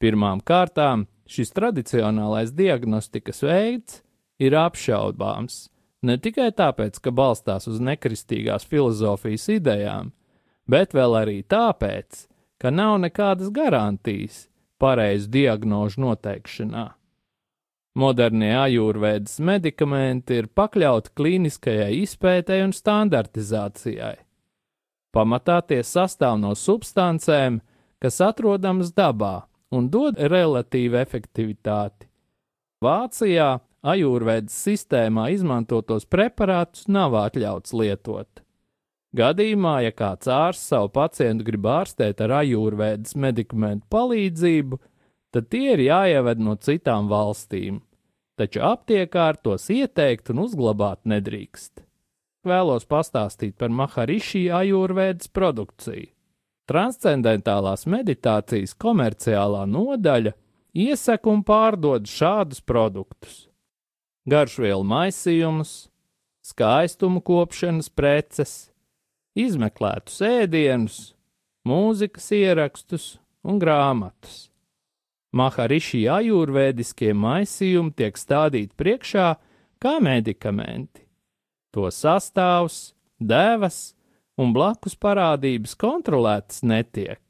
Pirmām 0.00 0.40
kārtām 0.44 1.06
šis 1.30 1.52
tradicionālais 1.56 2.52
diagnostikas 2.56 3.44
veids 3.46 4.00
ir 4.40 4.56
apšaubāms 4.58 5.68
ne 6.04 6.16
tikai 6.20 6.48
tāpēc, 6.56 6.98
ka 7.00 7.12
balstās 7.12 7.68
uz 7.70 7.80
nekristīgās 7.84 8.66
filozofijas 8.68 9.46
idejām, 9.56 10.12
bet 10.70 10.94
vēl 10.94 11.16
arī 11.22 11.40
tāpēc, 11.42 12.26
ka 12.60 12.70
nav 12.70 12.98
nekādas 13.02 13.50
garantijas 13.54 14.46
pareizu 14.80 15.30
diagnožu 15.34 16.02
noteikšanā. 16.06 16.86
Modernie 18.00 18.52
ajūrvēdas 18.54 19.40
medikamenti 19.42 20.38
ir 20.38 20.46
pakļauti 20.54 21.10
klīniskajai 21.18 21.90
izpētei 22.04 22.60
un 22.62 22.74
standartizācijai. 22.76 24.14
Pamatā 25.10 25.58
tie 25.66 25.80
sastāv 25.82 26.36
no 26.38 26.52
substancēm, 26.54 27.58
kas 27.98 28.20
atrodamas 28.22 28.92
dabā 28.94 29.48
un 29.74 29.88
dod 29.90 30.20
relatīvu 30.22 31.00
efektivitāti. 31.00 32.06
Vācijā 32.80 33.56
ajūrvēdas 33.90 34.54
sistēmā 34.68 35.26
izmantotos 35.34 36.06
preparātus 36.06 36.86
nav 36.88 37.18
atļauts 37.18 37.74
lietot. 37.74 38.44
Gadījumā, 39.16 39.80
ja 39.82 39.90
kāds 39.90 40.28
ārsts 40.30 40.70
savu 40.70 40.92
pacientu 40.94 41.46
grib 41.48 41.66
ārstēt 41.66 42.20
ar 42.22 42.36
ajūrvēdas 42.44 43.16
medikamentu 43.18 43.88
palīdzību, 43.90 44.78
tad 45.34 45.48
tie 45.50 45.72
ir 45.74 45.82
jāieved 45.88 46.42
no 46.42 46.54
citām 46.54 47.10
valstīm, 47.10 47.80
taču 48.38 48.62
aptiekār 48.62 49.40
tos 49.42 49.66
ieteikt 49.74 50.30
un 50.30 50.44
uzglabāt 50.46 51.02
nedrīkst. 51.10 51.82
Vēlos 52.46 52.86
pastāstīt 52.88 53.58
par 53.58 53.74
Maharišī 53.74 54.46
ajūrvēdas 54.54 55.28
produkciju. 55.34 56.08
Transcendentālās 56.70 57.82
meditācijas 57.90 58.76
komerciālā 58.78 59.66
nodaļa 59.66 60.36
iesaka 60.78 61.32
un 61.32 61.42
pārdod 61.42 62.06
šādus 62.06 62.62
produktus: 62.62 63.48
garšvielu 64.30 64.86
maisījumus, 64.86 65.90
skaistumu 66.46 67.20
kopšanas 67.26 67.90
preces, 67.90 68.69
izmeklētus 69.46 70.20
ēdienus, 70.26 70.98
mūzikas 71.68 72.30
ierakstus 72.36 73.10
un 73.46 73.60
grāmatas. 73.62 74.48
Maharišī 75.36 76.04
ajūrvēdiskie 76.10 77.12
maisījumi 77.14 77.94
tiek 77.98 78.18
stādīti 78.18 78.74
priekšā 78.78 79.28
kā 79.82 79.94
medikamenti. 80.02 81.06
To 81.70 81.86
sastāvs, 81.94 82.96
devas 83.20 83.92
un 84.40 84.54
blakus 84.56 84.96
parādības 84.98 85.76
kontrolētas 85.78 86.64
netiek. 86.66 87.22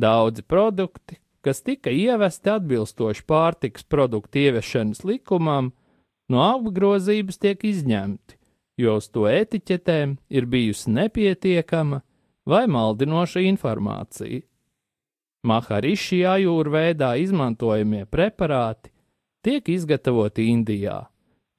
Daudzi 0.00 0.44
produkti, 0.44 1.16
kas 1.44 1.62
tika 1.64 1.92
ievesti 1.92 2.52
atbilstoši 2.52 3.24
pārtiks 3.28 3.86
produktu 3.88 4.44
ieviešanas 4.44 5.00
likumam, 5.08 5.72
no 6.28 6.44
apgrozības 6.44 7.40
tiek 7.40 7.64
izņemti, 7.64 8.36
jo 8.80 8.96
uz 9.00 9.08
to 9.12 9.26
etiķetēm 9.30 10.16
ir 10.30 10.46
bijusi 10.50 10.92
nepietiekama 10.96 12.00
vai 12.50 12.64
maldinoša 12.66 13.44
informācija. 13.48 14.42
Mahariši 15.46 16.20
ajūrveidā 16.28 17.14
izmantojamie 17.22 18.04
preparāti 18.04 18.92
tiek 19.44 19.68
izgatavoti 19.72 20.50
Indijā 20.52 20.98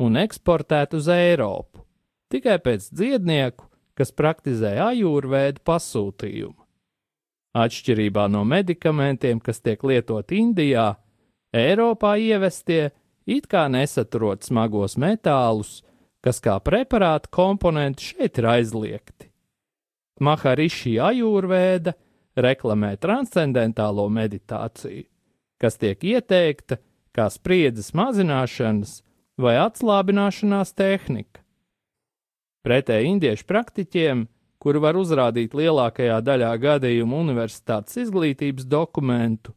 un 0.01 0.19
eksportēti 0.21 0.99
uz 0.99 1.09
Eiropu 1.09 1.81
tikai 2.31 2.57
pēc 2.63 2.87
dziednieku, 2.95 3.67
kas 3.97 4.13
praktizē 4.15 4.77
ajūrveidu 4.85 5.63
pasūtījumu. 5.67 6.57
Atšķirībā 7.51 8.29
no 8.31 8.45
medikamentiem, 8.47 9.41
kas 9.43 9.59
tiek 9.59 9.81
lietoti 9.83 10.39
Indijā, 10.39 10.93
Eiropā 11.51 12.15
ievestie 12.15 12.93
it 13.27 13.49
kā 13.51 13.65
nesaturot 13.67 14.47
smagos 14.47 14.95
metālus, 14.95 15.81
kas 16.21 16.41
kā 16.43 16.57
preparāta 16.63 17.29
komponenti 17.33 18.11
šeit 18.11 18.39
ir 18.41 18.47
aizliegti. 18.53 19.29
Mahariši 20.21 20.97
ajūrvēda 21.01 21.95
reklamē 22.37 22.93
transcendentālo 23.01 24.05
meditāciju, 24.13 25.07
kas 25.61 25.79
tiek 25.81 26.03
ieteikta 26.03 26.77
kā 27.15 27.25
spriedzes 27.33 27.91
mazināšanas 27.97 28.99
vai 29.41 29.57
atslābināšanās 29.63 30.75
tehnika. 30.77 31.41
Pretēji 32.61 33.09
indiešu 33.15 33.47
praktiķiem, 33.49 34.27
kuri 34.61 34.81
var 34.83 34.99
uzrādīt 34.99 35.55
lielākajā 35.57 36.19
daļā 36.21 36.51
gadījumu 36.61 37.23
universitātes 37.23 37.97
izglītības 38.03 38.67
dokumentu, 38.69 39.55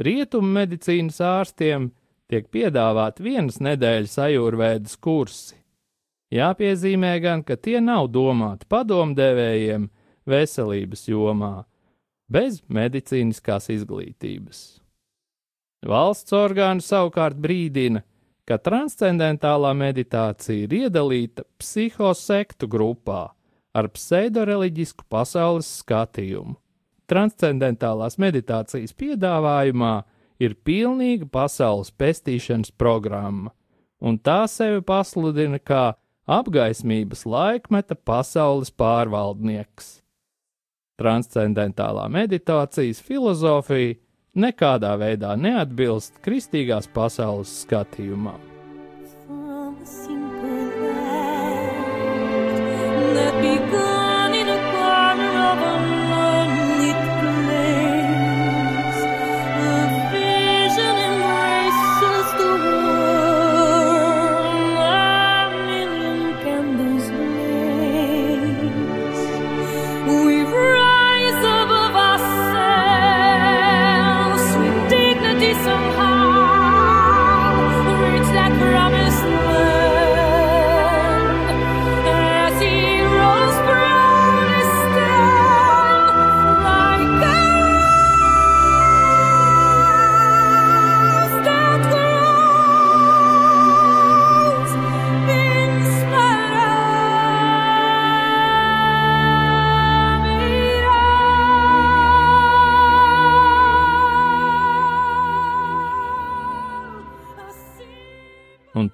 rietumu 0.00 0.48
medicīnas 0.56 1.20
ārstiem 1.20 1.90
tiek 2.32 2.48
piedāvāti 2.48 3.26
vienas 3.28 3.60
nedēļas 3.60 4.16
ajurvēdas 4.24 4.96
kursi. 5.04 5.58
Jāpiezīmē 6.34 7.14
gan, 7.24 7.42
ka 7.42 7.56
tie 7.56 7.78
nav 7.80 8.10
domāti 8.12 8.68
padomdevējiem 8.68 9.88
veselības 10.28 11.06
jomā, 11.08 11.64
bez 12.28 12.60
medicīniskās 12.68 13.70
izglītības. 13.72 14.60
Valsts 15.88 16.34
orgāni 16.36 16.84
savukārt 16.84 17.38
brīdina, 17.40 18.02
ka 18.48 18.58
transcendentālā 18.60 19.72
meditācija 19.76 20.66
ir 20.66 20.74
iedalīta 20.82 21.44
psihosektu 21.60 22.68
grupā 22.68 23.28
ar 23.76 23.88
pseidoreliģisku 23.92 25.06
pasaules 25.08 25.68
skatījumu. 25.80 26.56
Transcendentālās 27.08 28.18
meditācijas 28.20 28.92
piedāvājumā 29.00 29.94
ir 30.44 30.56
pilnīga 30.64 31.28
pasaules 31.32 31.88
pestīšanas 31.96 32.74
programma, 32.76 33.54
un 34.00 34.18
tā 34.20 34.42
sevi 34.50 34.82
pasludina 34.84 35.60
kā 35.60 35.94
apgaismības 36.28 37.24
laikmeta 37.26 37.96
pasaules 37.96 38.70
pārvaldnieks. 38.70 39.98
Transcendentālā 40.98 42.08
meditācijas 42.10 43.00
filozofija 43.06 43.96
nekādā 44.38 44.92
veidā 45.00 45.34
neatbilst 45.38 46.20
kristīgās 46.24 46.90
pasaules 46.94 47.60
skatījumam. 47.64 48.47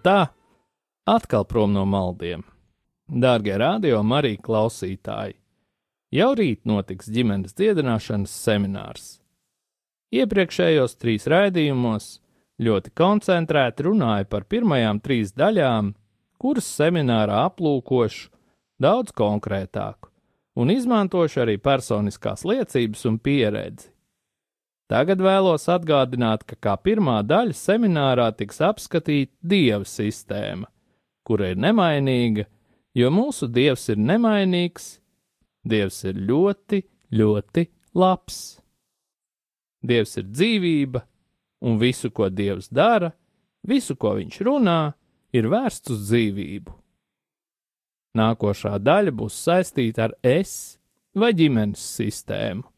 Tā 0.04 0.18
atkal 1.08 1.46
prom 1.48 1.72
no 1.72 1.84
maldiem. 1.88 2.44
Dārgie 3.08 3.56
radio 3.60 4.00
Marija 4.04 4.40
klausītāji, 4.44 5.36
jau 6.14 6.30
rīt 6.38 6.62
notiks 6.68 7.10
ģimenes 7.12 7.56
dziedināšanas 7.58 8.32
seminārs. 8.46 9.08
Iepriekšējos 10.14 10.96
trīs 11.00 11.26
raidījumos 11.28 12.08
ļoti 12.62 12.94
koncentrēti 12.96 13.88
runāju 13.88 14.30
par 14.30 14.46
pirmajām 14.48 15.02
trīs 15.04 15.34
daļām, 15.36 15.92
kuras 16.40 16.68
seminārā 16.78 17.44
aplūkošu 17.50 18.30
daudz 18.80 19.12
konkrētāku 19.16 20.12
un 20.54 20.70
izmantošu 20.70 21.42
arī 21.44 21.56
personiskās 21.58 22.44
liecības 22.46 23.04
un 23.10 23.18
pieredzi. 23.18 23.93
Tagad 24.90 25.22
vēlos 25.24 25.64
atgādināt, 25.72 26.44
ka 26.44 26.58
kā 26.60 26.74
pirmā 26.76 27.22
daļa 27.24 27.56
seminārā 27.56 28.28
tiks 28.36 28.60
apskatīta 28.60 29.32
dieva 29.40 29.86
sistēma, 29.88 30.68
kura 31.24 31.54
ir 31.54 31.60
nemainīga, 31.60 32.44
jo 32.94 33.08
mūsu 33.10 33.48
Dievs 33.48 33.88
ir 33.94 34.02
nemainīgs, 34.02 34.98
Dievs 35.64 36.02
ir 36.04 36.20
ļoti, 36.28 36.82
ļoti 37.16 37.64
labs. 37.96 38.42
Dievs 39.84 40.18
ir 40.20 40.28
dzīvība, 40.28 41.00
un 41.64 41.80
visu, 41.80 42.10
ko 42.12 42.28
Dievs 42.28 42.68
dara, 42.68 43.14
visu, 43.64 43.96
ko 43.96 44.18
Viņš 44.18 44.40
runā, 44.44 44.92
ir 45.32 45.48
vērsts 45.48 45.96
uz 45.96 46.04
dzīvību. 46.10 46.76
Nākošā 48.14 48.76
daļa 48.78 49.16
būs 49.16 49.40
saistīta 49.48 50.10
ar 50.10 50.14
es 50.22 50.76
vai 51.16 51.32
ģimenes 51.34 51.80
sistēmu, 51.96 52.68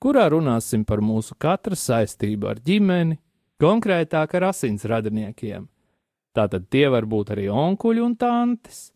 kurā 0.00 0.28
runāsim 0.32 0.84
par 0.88 1.02
mūsu 1.04 1.36
katra 1.38 1.76
saistību 1.76 2.48
ar 2.50 2.60
ģimeni, 2.64 3.18
konkrētāk 3.60 4.36
ar 4.38 4.50
asins 4.50 4.86
radiniekiem. 4.88 5.68
Tātad 6.36 6.68
tie 6.70 6.86
var 6.88 7.06
būt 7.10 7.34
arī 7.34 7.48
onkuļi 7.50 8.04
un 8.04 8.14
tantes. 8.16 8.90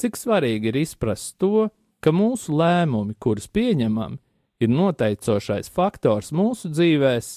Cik 0.00 0.16
svarīgi 0.18 0.70
ir 0.70 0.78
izprast 0.82 1.36
to, 1.40 1.68
ka 2.00 2.12
mūsu 2.12 2.54
lēmumi, 2.56 3.16
kurus 3.18 3.48
pieņemam, 3.48 4.18
ir 4.60 4.72
noteicošais 4.72 5.68
faktors 5.72 6.32
mūsu 6.32 6.70
dzīvēm, 6.72 7.28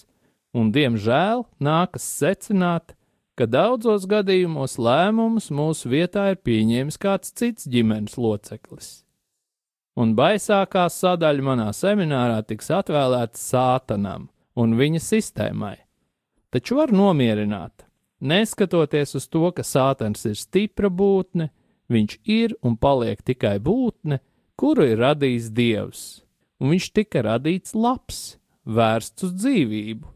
un, 0.60 0.72
diemžēl, 0.76 1.46
nākas 1.64 2.06
secināt, 2.20 2.96
ka 3.40 3.48
daudzos 3.48 4.08
gadījumos 4.10 4.78
lēmumus 4.82 5.50
mūsu 5.56 5.92
vietā 5.92 6.30
ir 6.34 6.42
pieņēmis 6.44 7.00
kāds 7.00 7.32
cits 7.32 7.70
ģimenes 7.72 8.18
loceklis. 8.20 9.09
Un 10.00 10.14
baisākā 10.16 10.86
sadaļa 10.88 11.44
manā 11.44 11.70
seminārā 11.76 12.40
tiks 12.48 12.70
atvēlēta 12.72 13.36
sātanam 13.36 14.30
un 14.56 14.76
viņa 14.80 15.02
sistēmai. 15.04 15.76
Taču 16.50 16.78
var 16.80 16.94
nomierināt, 16.96 17.84
neskatoties 18.24 19.18
uz 19.20 19.28
to, 19.28 19.50
ka 19.52 19.66
sātans 19.68 20.24
ir 20.30 20.38
stipra 20.40 20.88
būtne, 20.88 21.50
viņš 21.92 22.16
ir 22.32 22.56
un 22.64 22.78
paliek 22.80 23.20
tikai 23.26 23.58
būtne, 23.60 24.22
kuru 24.56 24.88
ir 24.88 25.04
radījis 25.04 25.52
Dievs, 25.56 26.06
un 26.64 26.72
viņš 26.74 26.88
tika 26.96 27.26
radīts 27.28 27.76
labs, 27.76 28.40
vērsts 28.64 29.28
uz 29.28 29.36
dzīvību. 29.36 30.08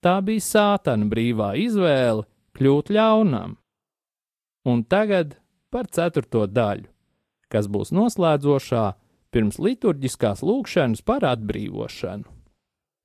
Tā 0.00 0.16
bija 0.24 0.46
sātana 0.46 1.10
brīvā 1.10 1.52
izvēle 1.60 2.24
kļūt 2.56 2.94
ļaunam. 2.94 3.58
Un 4.70 4.84
tagad 4.84 5.34
par 5.72 5.90
ceturto 5.92 6.46
daļu, 6.46 6.88
kas 7.52 7.68
būs 7.68 7.92
noslēdzošā 7.96 8.86
pirms 9.34 9.58
liturģiskās 9.62 10.42
lūkšanas 10.46 11.04
par 11.06 11.24
atbrīvošanu. 11.28 12.26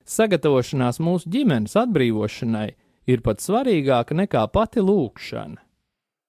Sagatavošanās 0.05 0.99
mūsu 1.01 1.29
ģimenes 1.33 1.73
atbrīvošanai 1.81 2.69
ir 3.09 3.21
pat 3.25 3.41
svarīgāka 3.41 4.17
nekā 4.17 4.43
pati 4.53 4.83
lūkšana. 4.85 5.61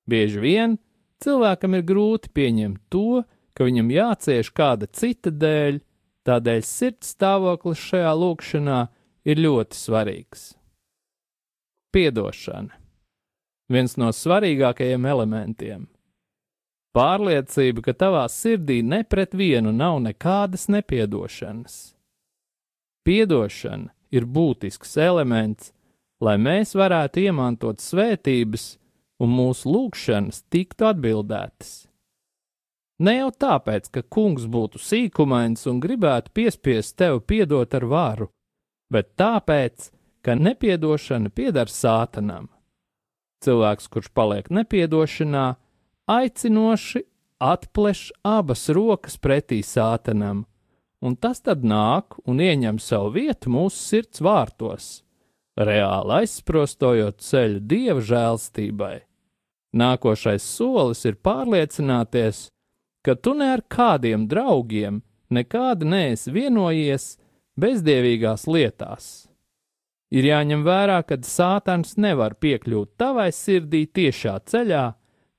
Bieži 0.08 0.40
vien 0.40 0.76
cilvēkam 1.24 1.76
ir 1.76 1.84
grūti 1.88 2.32
pieņemt 2.32 2.80
to, 2.92 3.24
ka 3.56 3.66
viņam 3.66 3.90
jācieš 3.92 4.52
kāda 4.56 4.88
cita 4.92 5.32
dēļ, 5.32 5.80
tādēļ 6.28 6.62
sirds 6.64 7.14
stāvoklis 7.16 7.82
šajā 7.90 8.12
lūkšanā 8.20 8.80
ir 9.26 9.42
ļoti 9.42 9.78
svarīgs. 9.78 10.54
Piedošana- 11.92 12.76
viens 13.72 13.96
no 13.96 14.12
svarīgākajiem 14.12 15.08
elementiem. 15.08 15.88
Pārliecība, 16.96 17.82
ka 17.84 17.92
tavā 17.92 18.24
sirdī 18.32 18.78
ne 18.80 19.02
pret 19.04 19.34
vienu 19.36 19.72
nav 19.72 19.98
nekādas 20.00 20.64
nepiedošanas. 20.72 21.74
Piedošana 23.04 23.92
ir 24.16 24.24
būtisks 24.24 24.96
elements, 25.04 25.74
lai 26.24 26.38
mēs 26.40 26.72
varētu 26.78 27.26
iemantot 27.28 27.84
svētības 27.84 28.64
un 29.20 29.34
mūsu 29.36 29.68
lūgšanas 29.74 30.40
tiktu 30.52 30.88
atbildētas. 30.88 31.74
Ne 33.04 33.18
jau 33.18 33.28
tāpēc, 33.44 33.90
ka 33.92 34.00
kungs 34.08 34.46
būtu 34.48 34.80
sīkumains 34.80 35.66
un 35.68 35.82
gribētu 35.84 36.32
piespiest 36.32 36.96
tevi 36.96 37.20
piedot 37.20 37.76
ar 37.76 37.84
varu, 37.84 38.30
bet 38.88 39.12
tāpēc, 39.20 39.90
ka 40.24 40.32
nepiedošana 40.32 41.28
pieder 41.28 41.68
sātanam. 41.68 42.48
Cilvēks, 43.44 43.90
kurš 43.92 44.08
paliek 44.16 44.48
nepiedošanā, 44.48 45.44
aicinoši 46.06 47.02
atpleš 47.38 48.10
abas 48.22 48.68
rokas 48.68 49.18
pretī 49.18 49.60
sātanam, 49.62 50.44
un 51.02 51.16
tas 51.16 51.42
tad 51.44 51.64
nāk 51.64 52.16
un 52.24 52.40
ieņem 52.40 52.78
savu 52.80 53.12
vietu 53.18 53.52
mūsu 53.52 53.76
sirds 53.76 54.22
vārtos, 54.24 54.86
reāli 55.58 56.22
aizsprostojot 56.22 57.20
ceļu 57.20 57.60
dieva 57.60 58.00
žēlstībai. 58.00 58.96
Nākošais 59.76 60.44
solis 60.44 61.04
ir 61.04 61.18
pārliecināties, 61.20 62.46
ka 63.04 63.14
tu 63.14 63.34
ne 63.36 63.52
ar 63.58 63.62
kādiem 63.68 64.24
draugiem 64.30 65.02
nekādi 65.30 65.88
neesi 65.90 66.32
vienojies 66.32 67.16
bezdievīgās 67.60 68.46
lietās. 68.48 69.26
Ir 70.14 70.28
jāņem 70.30 70.62
vērā, 70.64 71.00
ka 71.02 71.18
sātans 71.26 71.96
nevar 71.98 72.36
piekļūt 72.38 72.94
tavai 72.96 73.32
sirdī 73.34 73.84
tiešā 73.90 74.38
ceļā, 74.46 74.84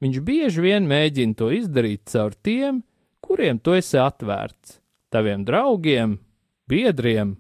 viņš 0.04 0.20
bieži 0.24 0.64
vien 0.64 0.88
mēģina 0.90 1.38
to 1.38 1.50
izdarīt 1.54 2.06
caur 2.12 2.36
tiem, 2.46 2.84
kuriem 3.24 3.60
tu 3.60 3.76
esi 3.78 4.00
atvērts, 4.02 4.80
taviem 5.14 5.46
draugiem, 5.48 6.18
biedriem. 6.70 7.36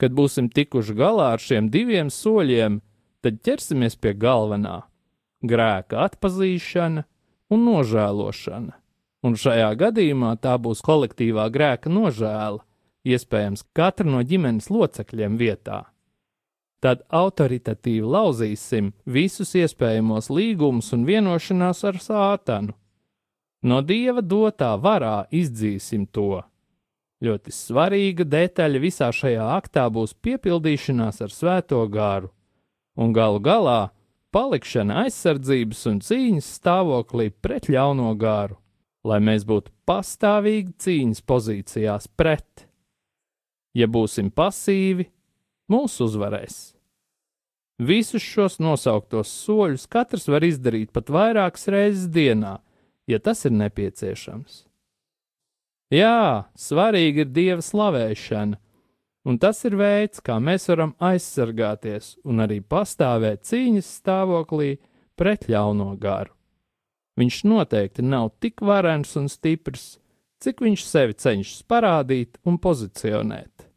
Kad 0.00 0.16
būsim 0.16 0.48
tikuši 0.48 0.96
galā 0.96 1.34
ar 1.34 1.42
šiem 1.42 1.68
diviem 1.72 2.08
soļiem, 2.08 2.80
tad 3.20 3.42
ķersimies 3.44 3.98
pie 4.00 4.14
galvenā- 4.16 4.82
grēka 5.50 6.06
atpazīšana 6.08 7.04
un 7.50 7.64
nožēlošana. 7.66 8.72
Un 9.22 9.36
šajā 9.36 9.74
gadījumā 9.76 10.38
tā 10.40 10.56
būs 10.56 10.80
kolektīvā 10.80 11.50
grēka 11.52 11.92
nožēla, 11.92 12.64
iespējams, 13.04 13.66
katra 13.76 14.06
no 14.08 14.22
ģimenes 14.24 14.70
locekļiem 14.72 15.36
vietā. 15.36 15.89
Tad 16.80 17.02
autoritatīvi 17.12 18.06
lauzīsim 18.08 18.94
visus 19.04 19.52
iespējamos 19.58 20.30
līgumus 20.32 20.94
un 20.96 21.04
vienošanās 21.04 21.82
ar 21.84 21.98
sātanu. 22.00 22.72
No 23.60 23.82
dieva 23.84 24.22
dotā 24.24 24.72
varā 24.80 25.26
izdzīsim 25.36 26.06
to. 26.08 26.40
Ļoti 27.20 27.52
svarīga 27.52 28.24
detaļa 28.24 28.80
visā 28.80 29.10
šajā 29.12 29.50
aktā 29.58 29.84
būs 29.92 30.14
piepildīšanās 30.24 31.20
ar 31.20 31.34
svēto 31.34 31.82
gāru, 31.92 32.30
un 32.96 33.12
galu 33.12 33.42
galā 33.44 33.90
palikšana 34.32 35.02
aizsardzības 35.04 35.84
un 35.90 36.00
cīņas 36.06 36.48
stāvoklī 36.56 37.28
pret 37.44 37.68
ļauno 37.68 38.14
gāru, 38.16 38.56
lai 39.04 39.20
mēs 39.20 39.44
būtu 39.44 39.68
pastāvīgi 39.84 40.72
cīņas 40.80 41.20
pozīcijās 41.28 42.08
pret. 42.16 42.64
Ja 43.76 43.84
būsim 43.84 44.32
pasīvi, 44.32 45.10
mūs 45.70 46.00
uzvarēs. 46.04 46.58
Visus 47.80 48.20
šos 48.20 48.58
nosauktos 48.60 49.30
soļus 49.46 49.86
katrs 49.88 50.26
var 50.28 50.44
izdarīt 50.44 50.90
pat 50.92 51.08
vairākas 51.08 51.70
reizes 51.72 52.10
dienā, 52.12 52.58
ja 53.08 53.20
tas 53.22 53.46
ir 53.48 53.54
nepieciešams. 53.56 54.66
Jā, 55.90 56.50
svarīgi 56.54 57.24
ir 57.24 57.30
dieva 57.34 57.64
slavēšana, 57.64 58.58
un 59.26 59.38
tas 59.40 59.64
ir 59.64 59.78
veids, 59.80 60.20
kā 60.22 60.36
mēs 60.38 60.68
varam 60.70 60.92
aizsargāties 61.00 62.12
un 62.28 62.44
arī 62.44 62.60
pastāvēt 62.60 63.48
cīņas 63.48 63.88
stāvoklī 64.02 64.76
pret 65.18 65.48
ļauno 65.50 65.94
garu. 66.00 66.36
Viņš 67.18 67.40
noteikti 67.48 68.04
nav 68.04 68.30
tik 68.40 68.62
varens 68.64 69.16
un 69.18 69.26
stiprs, 69.32 69.98
cik 70.40 70.62
viņš 70.64 70.84
sevi 70.84 71.16
cenšas 71.16 71.64
parādīt 71.68 72.38
un 72.44 72.60
pozicionēt. 72.60 73.69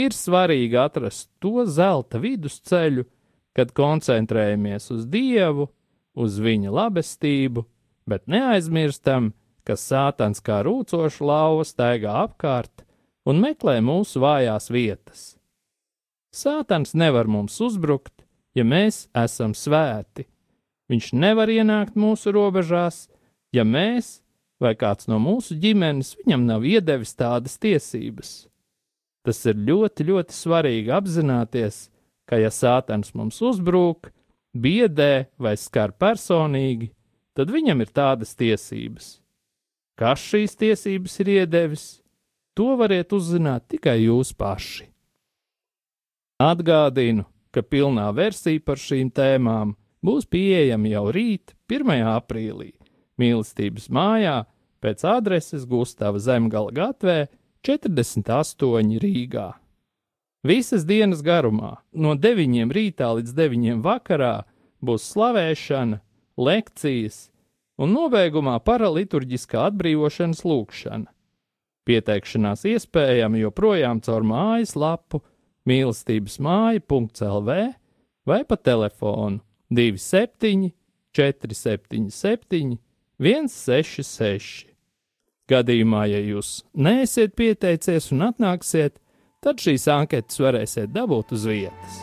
Ir 0.00 0.14
svarīgi 0.16 0.78
atrast 0.80 1.28
to 1.42 1.66
zelta 1.68 2.20
vidusceļu, 2.22 3.04
kad 3.52 3.74
koncentrējamies 3.76 4.88
uz 4.94 5.04
Dievu, 5.12 5.68
uz 6.16 6.38
viņa 6.40 6.72
labestību, 6.72 7.66
bet 8.08 8.24
neaizmirstam, 8.30 9.32
ka 9.66 9.76
sātans 9.76 10.40
kā 10.42 10.62
rūcoša 10.66 11.24
lauva 11.24 11.66
staigā 11.68 12.14
apkārt 12.24 12.84
un 13.28 13.38
meklē 13.42 13.78
mūsu 13.84 14.22
vājās 14.24 14.70
vietas. 14.72 15.22
Sātans 16.32 16.94
nevar 16.96 17.28
mums 17.28 17.60
uzbrukt, 17.60 18.24
ja 18.56 18.64
mēs 18.64 19.06
esam 19.12 19.52
svēti. 19.54 20.24
Viņš 20.88 21.12
nevar 21.14 21.52
ienākt 21.52 21.94
mūsu 21.96 22.32
robežās, 22.32 23.06
ja 23.52 23.64
mēs 23.68 24.22
vai 24.62 24.74
kāds 24.78 25.08
no 25.10 25.18
mūsu 25.22 25.56
ģimenes 25.60 26.16
viņam 26.22 26.46
nav 26.48 26.64
iedevis 26.64 27.14
tādas 27.18 27.58
tiesības. 27.60 28.46
Tas 29.22 29.38
ir 29.46 29.58
ļoti, 29.58 30.06
ļoti 30.10 30.34
svarīgi 30.34 30.92
apzināties, 30.94 31.86
ka 32.26 32.40
ja 32.40 32.50
sātans 32.50 33.14
mums 33.14 33.38
uzbrūk, 33.44 34.10
biedē 34.52 35.28
vai 35.38 35.54
skar 35.56 35.94
personīgi, 35.94 36.90
tad 37.36 37.52
viņam 37.54 37.84
ir 37.84 37.92
tādas 37.94 38.34
tiesības. 38.38 39.18
Kas 39.98 40.22
šīs 40.24 40.56
tiesības 40.58 41.18
ir 41.22 41.34
iedevis? 41.38 41.84
To 42.58 42.74
variet 42.76 43.12
uzzināt 43.16 43.68
tikai 43.72 44.02
jūs 44.02 44.32
paši. 44.36 44.88
Atgādinu, 46.42 47.24
ka 47.54 47.62
pilnā 47.62 48.08
versija 48.16 48.60
par 48.64 48.80
šīm 48.80 49.12
tēmām 49.14 49.76
būs 50.04 50.26
pieejami 50.28 50.92
jau 50.92 51.06
rīt, 51.14 51.54
1. 51.70 51.92
aprīlī, 52.16 52.72
mīlestības 53.20 53.86
mājā 53.92 54.42
pēc 54.82 55.04
adreses 55.06 55.64
Gustava 55.68 56.18
Zemgala 56.20 56.74
gatvē 56.74 57.18
48 57.62 58.98
Rīgā. 59.02 59.52
Visas 60.42 60.82
dienas 60.82 61.20
garumā, 61.22 61.76
no 61.94 62.16
9 62.18 62.72
rītā 62.74 63.12
līdz 63.18 63.34
9 63.38 63.82
vakarā, 63.84 64.42
būs 64.82 65.04
slavēšana, 65.12 66.00
lekcijas 66.34 67.28
un 67.78 67.94
nobeigumā 67.94 68.56
paraliturģiskā 68.66 69.68
atbrīvošanas 69.70 70.42
lūkšana. 70.42 71.06
Pieteikšanās 71.86 72.66
iespējama 72.72 73.38
joprojām 73.44 74.02
caur 74.02 74.26
mājas 74.26 74.74
lapu 74.74 75.22
mīlestības 75.66 76.40
māja.lv 76.42 77.56
vai 78.26 78.40
pa 78.42 78.58
telefonu 78.58 79.38
27 79.70 80.72
477 81.14 82.78
166. 83.22 84.71
Gadījumā, 85.50 86.04
ja 86.06 86.20
jūs 86.22 86.60
neesiet 86.78 87.34
pieteicies 87.34 88.12
un 88.14 88.28
atnāksiet, 88.28 88.94
tad 89.42 89.58
šīs 89.58 89.88
anketas 89.90 90.38
varēsiet 90.38 90.94
dabūt 90.94 91.34
uz 91.34 91.48
vietas. 91.50 92.00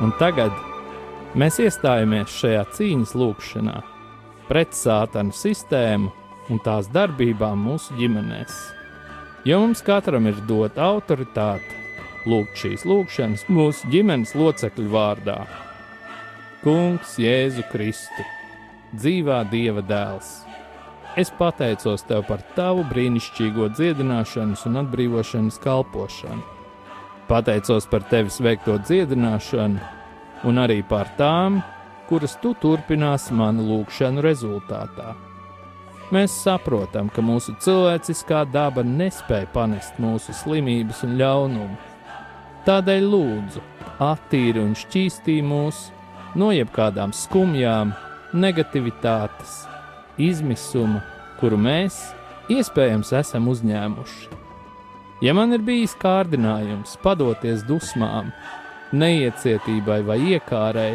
Un 0.00 0.14
tagad 0.16 0.56
mēs 1.36 1.60
iestājamies 1.60 2.32
šajā 2.40 2.64
cīņas 2.72 3.18
lūkšanā 3.20 3.80
pret 4.50 4.74
sātanu 4.74 5.32
sistēmu 5.34 6.10
un 6.50 6.60
tās 6.64 6.90
darbībām 6.90 7.62
mūsu 7.68 7.94
ģimenēs. 7.96 8.56
Ja 9.46 9.60
mums 9.62 9.80
katram 9.86 10.26
ir 10.28 10.42
dota 10.48 10.90
autoritāte 10.90 11.78
lūgt 12.28 12.58
šīs 12.60 12.84
lūkšanas 12.84 13.46
mūsu 13.48 13.88
ģimenes 13.94 14.34
locekļu 14.36 14.90
vārdā, 14.92 15.40
Kungs, 16.60 17.14
Jēzu 17.16 17.64
Kristu, 17.70 18.26
dzīvā 18.92 19.40
Dieva 19.48 19.80
dēls, 19.80 20.42
es 21.16 21.32
pateicos 21.38 22.04
Tev 22.04 22.26
par 22.28 22.44
Tavu 22.52 22.84
brīnišķīgo 22.90 23.70
dziedināšanas 23.78 24.66
un 24.68 24.82
atbrīvošanas 24.82 25.62
kalpošanu 25.64 26.58
Pateicos 27.30 27.84
par 27.86 28.02
tevis 28.10 28.40
veikto 28.42 28.74
dziedināšanu, 28.82 29.78
un 30.50 30.56
arī 30.58 30.80
par 30.82 31.12
tām, 31.14 31.60
kuras 32.10 32.34
tu 32.42 32.50
turpināsi 32.58 33.34
manu 33.38 33.62
lūgšanu 33.68 34.22
rezultātā. 34.26 35.14
Mēs 36.10 36.34
saprotam, 36.42 37.06
ka 37.14 37.22
mūsu 37.22 37.54
cilvēciskā 37.62 38.42
daba 38.50 38.82
nespēja 38.82 39.46
panest 39.54 40.00
mūsu 40.02 40.34
slimības 40.34 41.04
un 41.06 41.14
ļaunumu. 41.20 41.76
Tādēļ 42.66 43.06
lūdzu, 43.12 43.62
attīri 44.02 44.58
un 44.58 44.74
šķīstī 44.74 45.38
mūs 45.46 45.86
no 46.34 46.50
jebkādām 46.50 47.14
skumjām, 47.14 47.94
negativitātes, 48.34 49.60
izmisuma, 50.18 51.04
kuru 51.38 51.60
mēs 51.62 52.02
iespējams 52.50 53.14
esam 53.20 53.46
uzņēmuši. 53.54 54.40
Ja 55.22 55.36
man 55.36 55.54
ir 55.54 55.62
bijis 55.62 55.94
kārdinājums 56.00 56.96
padoties 57.04 57.62
dusmām, 57.68 58.32
neiecietībai 58.90 60.00
vai 60.10 60.18
iekārai, 60.34 60.94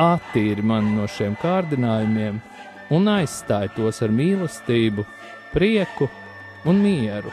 attīri 0.00 0.64
mani 0.64 0.94
no 0.96 1.06
šiem 1.10 1.34
kārdinājumiem 1.42 2.40
un 2.92 3.08
aizstāj 3.08 3.70
tos 3.76 4.02
ar 4.04 4.12
mīlestību, 4.12 5.04
prieku 5.52 6.08
un 6.68 6.80
mieru. 6.82 7.32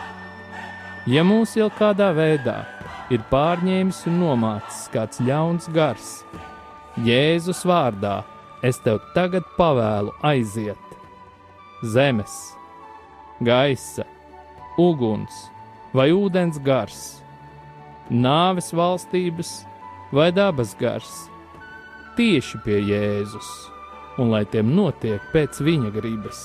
Ja 1.10 1.24
mūs 1.28 1.56
jau 1.58 1.69
kādā 1.74 2.10
veidā 2.15 2.62
ir 3.13 3.24
pārņēmis 3.32 4.04
un 4.10 4.19
nomācis 4.24 4.88
kāds 4.93 5.22
ļauns 5.24 5.69
gars, 5.74 6.19
Jēzus 7.00 7.63
vārdā 7.63 8.24
es 8.65 8.80
tev 8.84 9.00
tagad 9.15 9.45
pavēlu 9.56 10.12
aiziet. 10.26 10.95
Zemes, 11.80 12.34
gaisa, 13.39 14.04
uguns 14.76 15.45
vai 15.95 16.10
ūdens 16.12 16.60
gars, 16.63 17.00
nāves 18.12 18.74
valstības 18.76 19.54
vai 20.12 20.28
dabas 20.36 20.76
gars, 20.80 21.30
tieši 22.20 22.60
pie 22.66 22.82
Jēzus, 22.84 23.50
un 24.20 24.34
lai 24.34 24.44
tiem 24.52 24.74
notiek 24.76 25.24
pēc 25.32 25.62
viņa 25.64 25.94
gribas. 25.96 26.44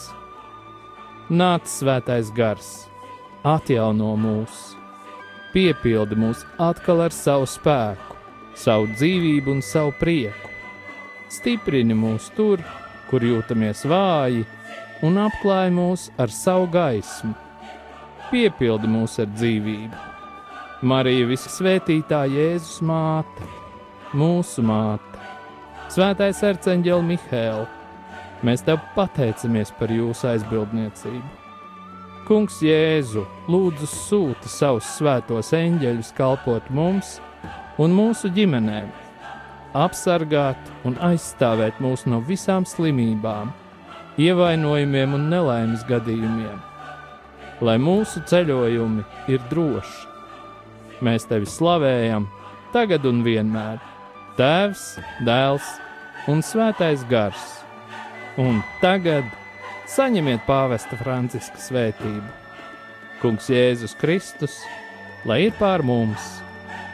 Nāc 1.35 1.67
svētais 1.67 2.31
gars, 2.37 2.71
atjauno 3.43 4.15
mūs, 4.21 4.63
piepildi 5.51 6.19
mūs 6.21 6.47
atkal 6.63 7.03
ar 7.09 7.15
savu 7.15 7.51
spēku, 7.51 8.19
savu 8.55 8.87
dzīvību 8.95 9.57
un 9.59 9.65
savu 9.67 9.93
prieku. 9.99 10.53
Stiprini 11.35 11.97
mūs 11.99 12.31
tur, 12.37 12.63
kur 13.11 13.27
jūtamies 13.27 13.83
vāji, 13.91 14.45
un 15.03 15.19
apklāj 15.27 15.73
mūs 15.75 16.13
ar 16.23 16.31
savu 16.31 16.71
gaismu 16.71 17.35
piepildi 18.35 18.89
mūs 18.91 19.19
ar 19.23 19.29
dzīvību. 19.31 19.99
Marija 20.91 21.27
visasvētītā 21.31 22.25
Jēzus 22.33 22.81
māte, 22.85 23.47
mūsu 24.17 24.65
māte, 24.67 25.14
Svētais 25.93 26.41
arcangeli 26.47 27.05
Mihēl, 27.11 27.65
mēs 28.47 28.65
tev 28.67 28.81
pateicamies 28.97 29.73
par 29.79 29.93
jūsu 29.93 30.31
aizbildniecību. 30.33 31.23
Kungs 32.29 32.61
Jēzu, 32.65 33.27
lūdzu 33.53 33.89
sūti 33.91 34.49
savus 34.49 34.89
svētos 34.97 35.53
eņģeļus 35.57 36.13
kalpot 36.17 36.71
mums 36.73 37.19
un 37.77 37.93
mūsu 37.93 38.33
ģimenēm, 38.33 38.89
apsargāt 39.77 40.73
un 40.89 40.97
aizstāvēt 41.05 41.83
mūs 41.85 42.07
no 42.09 42.25
visām 42.25 42.65
slimībām, 42.65 43.53
ievainojumiem 44.17 45.19
un 45.19 45.29
nelaimes 45.35 45.85
gadījumiem 45.91 46.63
lai 47.63 47.77
mūsu 47.79 48.23
ceļojumi 48.29 49.05
ir 49.31 49.43
droši. 49.51 50.09
Mēs 51.05 51.27
tevi 51.29 51.49
slavējam, 51.49 52.29
tagad 52.75 53.07
un 53.09 53.23
vienmēr. 53.27 53.81
Tēvs, 54.39 54.85
dēls 55.27 55.67
un 56.31 56.43
svētais 56.43 57.05
gars. 57.11 57.43
Un 58.41 58.63
tagad 58.83 59.29
saņemiet 59.91 60.43
pāvesta 60.49 60.99
Franciska 60.99 61.61
svētību. 61.61 62.27
Kungs 63.23 63.49
Jēzus 63.53 63.95
Kristus, 64.01 64.59
lai 65.25 65.45
ir 65.47 65.55
pār 65.61 65.85
mums, 65.87 66.27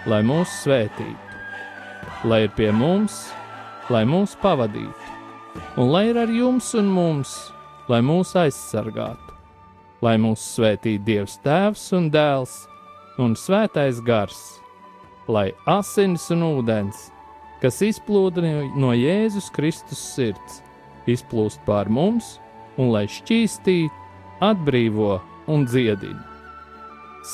lai 0.06 0.20
mūs 0.26 0.52
svētītu, 0.62 1.40
lai 2.28 2.44
ir 2.46 2.54
pie 2.54 2.70
mums, 2.76 3.24
lai 3.90 4.04
mūs 4.06 4.36
pavadītu, 4.42 5.16
un 5.80 5.90
lai 5.90 6.06
ir 6.12 6.20
ar 6.22 6.30
jums 6.30 6.70
un 6.78 6.92
mums, 6.94 7.34
lai 7.90 7.98
mūs 8.04 8.36
aizsargātu 8.38 9.30
lai 10.04 10.16
mūs 10.20 10.42
svētī 10.56 10.96
Dievs 11.04 11.38
Tēvs 11.44 11.90
un 11.96 12.08
Dēls 12.12 12.64
un 13.20 13.36
Svētais 13.36 14.00
Gars, 14.04 14.38
lai 15.28 15.50
asins 15.68 16.28
un 16.32 16.44
ūdens, 16.46 17.10
kas 17.60 17.80
izplūda 17.84 18.42
no 18.78 18.92
Jēzus 18.96 19.50
Kristus 19.54 20.00
sirds, 20.14 20.60
izplūst 21.10 21.62
pār 21.66 21.90
mums 21.92 22.38
un 22.80 22.92
lai 22.94 23.06
šķīstī, 23.10 23.84
atbrīvo 24.44 25.18
un 25.50 25.66
dziedina. 25.68 26.24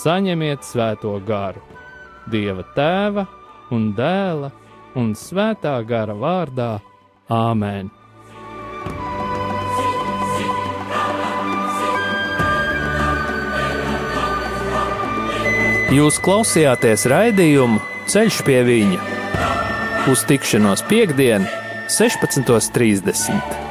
Saņemiet 0.02 0.66
svēto 0.66 1.14
garu, 1.26 1.62
Dieva 2.30 2.64
Tēva 2.74 3.26
un 3.70 3.92
Dēla 3.94 4.50
un 4.98 5.12
Svētā 5.14 5.76
gara 5.86 6.16
vārdā 6.18 6.72
Āmen! 7.30 7.92
Jūs 15.94 16.18
klausījāties 16.18 17.06
raidījumu 17.06 17.78
Ceļš 18.10 18.40
pie 18.46 18.64
viņa 18.66 19.15
uz 20.10 20.24
tikšanos 20.28 20.84
piekdien, 20.88 21.46
16.30. 21.90 23.65